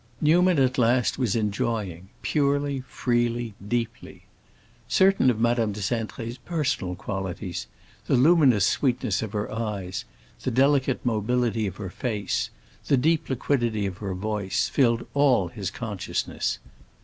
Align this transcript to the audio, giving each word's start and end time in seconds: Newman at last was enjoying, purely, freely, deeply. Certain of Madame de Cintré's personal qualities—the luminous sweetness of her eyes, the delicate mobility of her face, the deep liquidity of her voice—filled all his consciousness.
Newman 0.19 0.57
at 0.57 0.79
last 0.79 1.19
was 1.19 1.35
enjoying, 1.35 2.09
purely, 2.23 2.79
freely, 2.87 3.53
deeply. 3.67 4.23
Certain 4.87 5.29
of 5.29 5.39
Madame 5.39 5.73
de 5.73 5.79
Cintré's 5.79 6.39
personal 6.39 6.95
qualities—the 6.95 8.15
luminous 8.15 8.65
sweetness 8.65 9.21
of 9.21 9.33
her 9.33 9.53
eyes, 9.53 10.03
the 10.41 10.49
delicate 10.49 11.05
mobility 11.05 11.67
of 11.67 11.75
her 11.75 11.91
face, 11.91 12.49
the 12.87 12.97
deep 12.97 13.29
liquidity 13.29 13.85
of 13.85 13.99
her 13.99 14.15
voice—filled 14.15 15.05
all 15.13 15.49
his 15.49 15.69
consciousness. 15.69 16.57